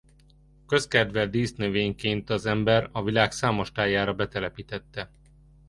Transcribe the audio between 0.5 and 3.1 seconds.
Közkedvelt dísznövényként az ember a